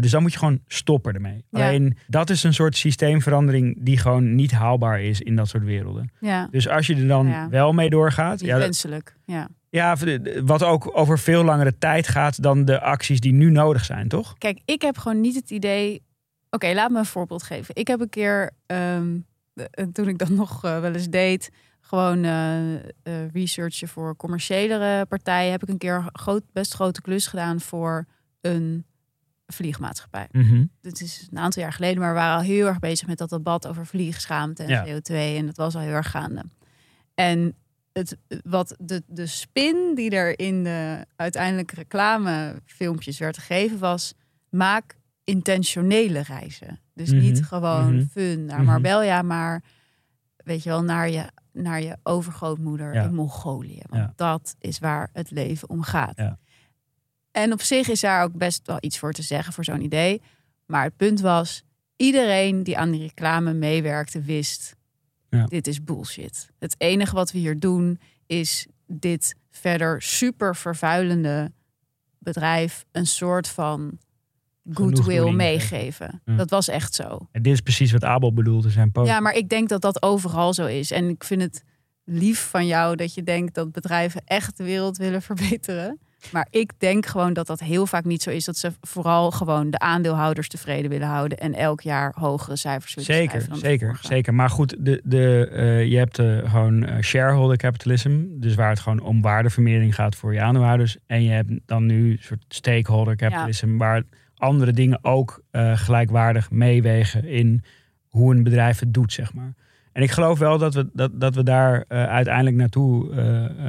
[0.00, 1.44] Dus dan moet je gewoon stoppen ermee.
[1.50, 1.66] Ja.
[1.68, 6.10] Alleen dat is een soort systeemverandering die gewoon niet haalbaar is in dat soort werelden.
[6.20, 7.48] Ja, Dus als je er dan Ja.
[7.48, 9.16] wel mee doorgaat, niet ja, wenselijk.
[9.24, 9.48] Ja.
[9.70, 9.96] Ja,
[10.44, 14.34] wat ook over veel langere tijd gaat dan de acties die nu nodig zijn, toch?
[14.38, 16.02] Kijk, ik heb gewoon niet het idee.
[16.50, 17.74] Oké, laat me een voorbeeld geven.
[17.76, 19.18] Ik heb een keer, ehm,
[19.54, 22.82] eh, toen ik dat nog eh, wel eens deed, gewoon eh eh,
[23.32, 28.06] researchen voor commerciëlere partijen, heb ik een keer groot, best grote klus gedaan voor
[28.40, 28.84] een
[29.46, 30.28] vliegmaatschappij.
[30.80, 33.30] Dit is een aantal jaar geleden, maar we waren al heel erg bezig met dat
[33.30, 34.84] debat over vliegschaamte en Ja.
[34.84, 35.14] CO2.
[35.36, 36.42] En dat was al heel erg gaande.
[37.14, 37.54] En
[37.92, 44.14] het, wat de, de spin die er in de uiteindelijk reclamefilmpjes werd gegeven was...
[44.48, 46.80] maak intentionele reizen.
[46.94, 48.66] Dus Mhm, niet gewoon mhm, fun naar mhm.
[48.66, 49.62] Marbella, maar
[50.36, 53.04] weet je wel, naar je, naar je overgrootmoeder Ja.
[53.04, 53.80] in Mongolië.
[53.88, 54.12] Want Ja.
[54.16, 56.16] dat is waar het leven om gaat.
[56.16, 56.38] Ja.
[57.30, 60.22] En op zich is daar ook best wel iets voor te zeggen voor zo'n idee.
[60.66, 61.62] Maar het punt was,
[61.96, 64.76] iedereen die aan die reclame meewerkte wist,
[65.30, 65.46] Ja.
[65.46, 66.50] dit is bullshit.
[66.58, 71.52] Het enige wat we hier doen is dit verder super vervuilende
[72.18, 73.98] bedrijf een soort van
[74.72, 75.36] goodwill geven.
[75.36, 76.22] meegeven.
[76.24, 76.36] Ja.
[76.36, 77.28] Dat was echt zo.
[77.32, 79.08] En dit is precies wat Abel bedoelde in zijn post.
[79.08, 80.90] Ja, maar ik denk dat dat overal zo is.
[80.90, 81.64] En ik vind het
[82.04, 86.00] lief van jou dat je denkt dat bedrijven echt de wereld willen verbeteren.
[86.32, 88.44] Maar ik denk gewoon dat dat heel vaak niet zo is.
[88.44, 91.38] Dat ze vooral gewoon de aandeelhouders tevreden willen houden.
[91.38, 94.34] En elk jaar hogere cijfers willen Zeker, zeker, zeker.
[94.34, 98.20] Maar goed, de, de, eh, je hebt eh, gewoon eh, shareholder capitalism.
[98.28, 100.96] Dus waar het gewoon om waardevermeerdering gaat voor je aandeelhouders.
[101.06, 103.76] En je hebt dan nu een soort stakeholder capitalism.
[103.76, 104.02] Waar
[104.36, 105.42] andere dingen ook
[105.74, 107.64] gelijkwaardig meewegen in
[108.08, 109.54] hoe een bedrijf het doet, zeg maar.
[109.92, 113.12] En ik geloof wel dat we, dat, dat we daar uiteindelijk naartoe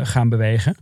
[0.03, 0.75] gaan bewegen.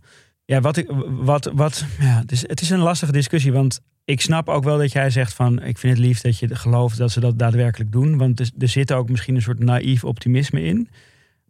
[0.49, 3.51] Ja, wat ik, wat, wat, ja, het, is, het is een lastige discussie.
[3.53, 5.63] Want ik snap ook wel dat jij zegt van...
[5.63, 8.17] ik vind het lief dat je gelooft dat ze dat daadwerkelijk doen.
[8.17, 10.89] Want er, er zit ook misschien een soort naïef optimisme in.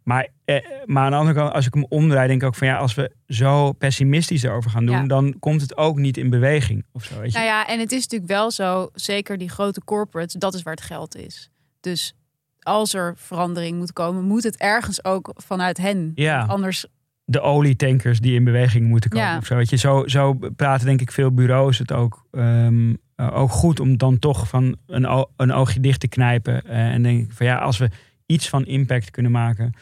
[0.02, 2.28] Maar, eh, maar aan de andere kant, als ik hem omdraai...
[2.28, 4.96] denk ik ook van ja, als we zo pessimistisch erover gaan doen...
[4.96, 5.06] Ja.
[5.06, 7.20] dan komt het ook niet in beweging of zo.
[7.20, 7.38] Weet je?
[7.38, 10.74] Nou ja, en het is natuurlijk wel zo, zeker die grote corporates, dat is waar
[10.74, 11.50] het geld is.
[11.80, 12.14] Dus
[12.60, 16.12] als er verandering moet komen, moet het ergens ook vanuit hen.
[16.14, 16.44] Ja.
[16.44, 16.86] Anders,
[17.30, 19.26] de olietankers die in beweging moeten komen.
[19.26, 19.36] Ja.
[19.36, 19.76] Of zo, weet je.
[19.76, 24.18] Zo, zo praten denk ik veel bureaus het ook, ehm, eh, ook goed om dan
[24.18, 26.64] toch van een, een oogje dicht te knijpen.
[26.64, 27.88] eh, en denk ik van ja, als we
[28.26, 29.72] iets van impact kunnen maken,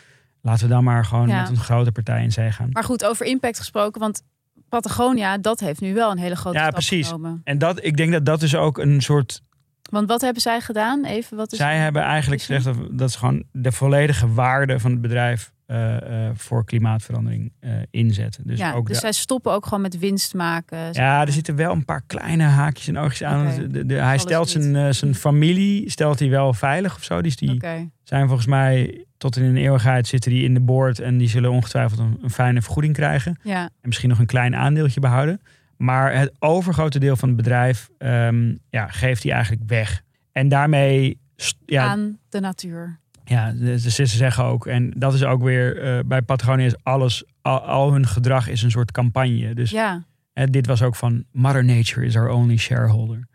[0.43, 1.41] laten we dan maar gewoon Ja.
[1.41, 2.69] met een grote partij in zee gaan.
[2.73, 4.23] maar goed, over impact gesproken, want
[4.69, 7.07] Patagonia, dat heeft nu wel een hele grote Ja, stap precies.
[7.07, 7.41] genomen.
[7.45, 9.43] En dat, ik denk dat dat is ook een soort.
[9.88, 11.05] Want wat hebben zij gedaan?
[11.05, 14.90] Even, wat is Zij hebben eigenlijk gezegd dat, dat ze gewoon de volledige waarde van
[14.90, 18.46] het bedrijf eh, eh, voor klimaatverandering eh, inzetten.
[18.46, 20.79] Dus ja, ook dus de zij stoppen ook gewoon met winst maken.
[20.92, 21.27] Ja, maar.
[21.27, 23.46] er zitten wel een paar kleine haakjes en oogjes aan.
[23.46, 23.68] Oké.
[23.68, 27.22] De, de- hij Alles stelt zijn, zijn familie stelt hij wel veilig of zo.
[27.22, 27.61] Dus die
[28.03, 30.98] zijn volgens mij tot in een eeuwigheid zitten die in de board.
[31.01, 33.38] En die zullen ongetwijfeld een, een fijne vergoeding krijgen.
[33.42, 35.40] Ja, En misschien nog een klein aandeeltje behouden.
[35.79, 40.03] Maar het overgrote deel van het bedrijf ehm, ja, geeft hij eigenlijk weg.
[40.33, 41.21] En daarmee,
[41.67, 42.99] ja, aan de natuur.
[43.25, 47.25] ja, de, ze zeggen ook, en dat is ook weer eh, bij Patagonia is alles,
[47.43, 49.55] al, al hun gedrag is een soort campagne.
[49.55, 53.28] Dus Ja, dit was ook van Mother Nature is our only shareholder.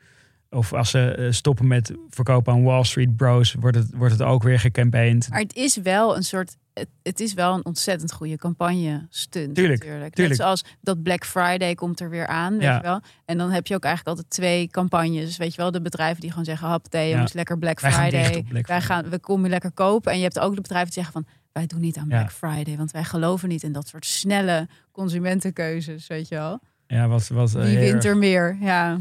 [0.54, 4.22] Of als ze eh, stoppen met verkopen aan Wall Street Bros, wordt het, wordt het
[4.22, 5.30] ook weer gecampaigned.
[5.30, 6.56] maar het is wel een soort.
[6.74, 9.56] Het, het is wel een ontzettend goede campagne stunt.
[9.56, 10.14] Tuurlijk, natuurlijk.
[10.16, 10.18] tuurlijk.
[10.18, 12.76] Net zoals dat Black Friday komt er weer aan, weet Ja.
[12.76, 13.00] je wel.
[13.26, 15.38] En dan heb je ook eigenlijk altijd twee campagnes.
[15.38, 18.30] Weet je wel, de bedrijven die gewoon zeggen: Hap, thee, jongens, lekker Black Wij Friday.
[18.32, 18.82] Black wij Friday.
[18.82, 20.12] gaan, we komen lekker kopen.
[20.12, 21.26] En je hebt ook de bedrijven die zeggen van.
[21.52, 22.18] Wij doen niet aan Ja.
[22.18, 26.60] Black Friday, want wij geloven niet in dat soort snelle consumentenkeuzes, weet je wel.
[26.88, 28.58] Ja, wat, wat, eh, Wie heel wint er meer?
[28.62, 29.00] Ja.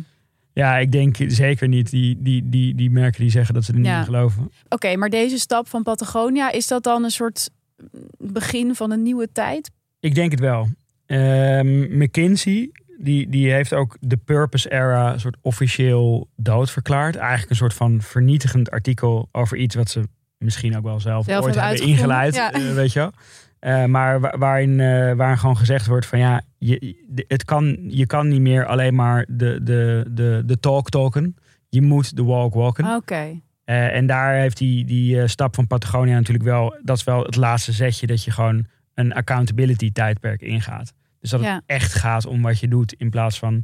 [0.54, 3.78] Ja, ik denk zeker niet die, die, die, die merken die zeggen dat ze er
[3.78, 3.98] niet Ja.
[3.98, 4.50] in geloven.
[4.68, 7.50] Oké, maar deze stap van Patagonia, is dat dan een soort
[8.18, 9.70] begin van een nieuwe tijd?
[10.00, 10.68] Ik denk het wel.
[11.06, 17.16] Ehm, McKinsey, die, die heeft ook de Purpose Era soort officieel doodverklaard.
[17.16, 20.02] Eigenlijk een soort van vernietigend artikel over iets wat ze
[20.38, 22.34] misschien ook wel zelf, Zelf ooit hebben hebben ingeleid.
[22.34, 22.52] ja.
[22.52, 23.12] eh, weet je wel.
[23.58, 28.06] Eh, maar wa- waarin, eh, waarin gewoon gezegd wordt van ja, je, het kan, je
[28.06, 31.36] kan niet meer alleen maar de, de, de, de talk talken.
[31.68, 32.94] Je moet de walk walken.
[32.94, 33.40] Oké.
[33.64, 37.24] Eh, en daar heeft die, die eh, stap van Patagonia natuurlijk wel, dat is wel
[37.24, 40.92] het laatste zetje, dat je gewoon een accountability tijdperk ingaat.
[41.20, 41.54] Dus dat Ja.
[41.54, 43.62] het echt gaat om wat je doet in plaats van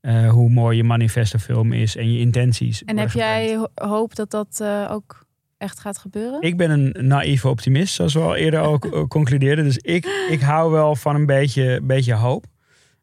[0.00, 2.84] eh, hoe mooi je manifestofilm is en je intenties.
[2.84, 5.26] En heb jij hoop dat dat ook
[5.60, 6.42] echt gaat gebeuren?
[6.42, 9.64] Ik ben een naïeve optimist, zoals we al eerder ook eh, concludeerden.
[9.64, 12.44] Dus ik, ik hou wel van een beetje, beetje hoop.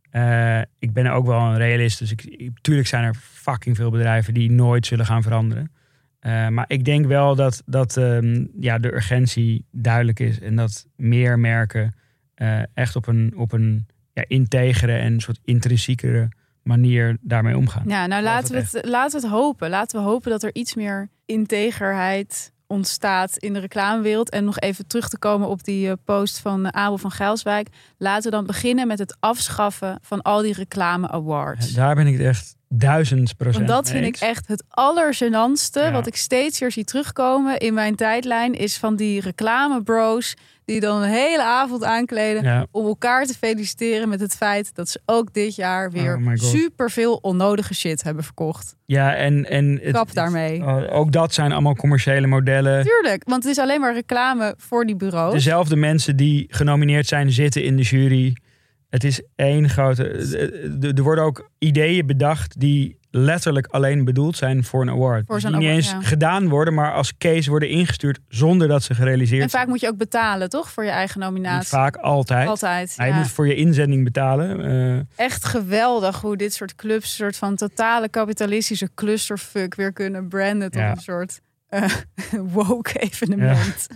[0.10, 4.34] Eh, ik ben ook wel een realist, dus ik, tuurlijk zijn er fucking veel bedrijven
[4.34, 5.72] die nooit zullen gaan veranderen.
[6.20, 10.88] Eh, maar ik denk wel dat, dat ehm, ja, de urgentie duidelijk is en dat
[10.96, 11.96] meer merken
[12.74, 16.30] echt op een, op een ja, integere en soort intrinsiekere
[16.64, 17.84] manier daarmee omgaan.
[17.88, 19.70] Ja, nou laten we, het het, laten we het hopen.
[19.70, 24.30] Laten we hopen dat er iets meer integerheid ontstaat in de reclamewereld.
[24.30, 27.68] En nog even terug te komen op die eh, post van eh, Abel van Gijlswijk.
[27.98, 31.74] Laten we dan beginnen met het afschaffen van al die reclame awards.
[31.74, 35.80] Daar ben ik het echt duizend procent Want dat vind ik echt het allergenantste.
[35.80, 35.92] Ja.
[35.92, 38.54] Wat ik steeds weer zie terugkomen in mijn tijdlijn...
[38.54, 40.36] is van die reclamebro's
[40.68, 42.44] die dan een hele avond aankleden...
[42.44, 42.66] Ja.
[42.72, 44.76] om elkaar te feliciteren met het feit...
[44.76, 46.50] dat ze ook dit jaar weer Oh my God.
[46.50, 48.76] superveel onnodige shit hebben verkocht.
[48.86, 50.62] Ja, en, en Kap het- daarmee.
[50.62, 52.84] oh, ook dat zijn allemaal commerciële modellen.
[52.86, 55.34] Tuurlijk, want het is alleen maar reclame voor die bureaus.
[55.34, 58.36] Dezelfde mensen die genomineerd zijn, zitten in de jury.
[58.90, 60.04] Het is één grote.
[60.08, 65.24] Er- Er worden ook ideeën bedacht die letterlijk alleen bedoeld zijn voor een award.
[65.26, 66.02] Voor die niet eens ja.
[66.02, 69.88] gedaan worden, maar als case worden ingestuurd zonder dat ze gerealiseerd En vaak moet je
[69.88, 70.72] ook betalen, toch?
[70.72, 71.34] Voor je eigen zijn.
[71.34, 71.68] nominatie.
[71.70, 72.48] Vaak altijd.
[72.48, 72.94] Altijd.
[72.98, 73.22] Nou, je ja.
[73.22, 74.66] moet voor je inzending betalen.
[75.18, 80.28] eh, Echt geweldig hoe dit soort clubs, een soort van totale kapitalistische clusterfuck weer kunnen
[80.28, 80.92] branden tot Ja.
[80.92, 81.84] een soort eh,
[82.54, 83.88] woke evenement.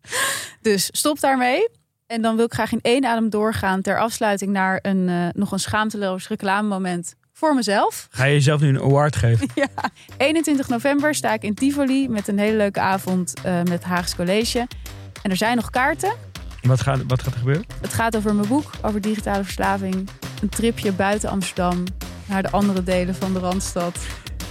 [0.62, 1.68] dus stop daarmee.
[2.06, 5.52] En dan wil ik graag in één adem doorgaan ter afsluiting naar een, eh, nog
[5.52, 8.08] een schaamteloos reclamemoment voor mezelf.
[8.10, 9.48] ga je jezelf nu een award geven?
[10.16, 14.16] 21 november sta ik in Tivoli met een hele leuke avond eh, met het Haags
[14.16, 14.66] College.
[15.22, 16.12] En er zijn nog kaarten.
[16.62, 17.64] Wat gaat, wat gaat er gebeuren?
[17.80, 20.08] Het gaat over mijn boek, over digitale verslaving.
[20.42, 21.84] Een tripje buiten Amsterdam
[22.26, 23.98] naar de andere delen van de Randstad.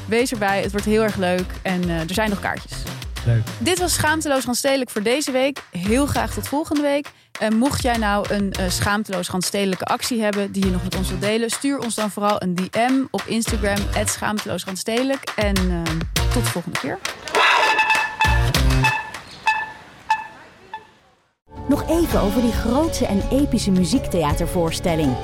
[0.07, 2.77] Wees erbij, het wordt heel erg leuk en eh, er zijn nog kaartjes.
[3.25, 3.43] Leuk.
[3.57, 5.61] Dit was Schaamteloos Randstedelijk voor deze week.
[5.71, 7.07] Heel graag tot volgende week.
[7.39, 11.09] En mocht jij nou een eh, schaamteloos randstedelijke actie hebben die je nog met ons
[11.09, 15.33] wilt delen, stuur ons dan vooral een DM op Instagram, schaamteloosrandstedelijk.
[15.35, 15.81] En eh,
[16.33, 16.97] tot de volgende keer.
[21.67, 25.15] Nog even over die grootse en epische muziektheatervoorstelling.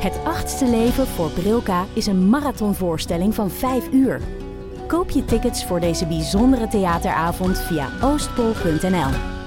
[0.00, 4.20] Het achtste leven voor Brilka is een marathonvoorstelling van 5 uur.
[4.86, 9.43] Koop je tickets voor deze bijzondere theateravond via oostpol.nl.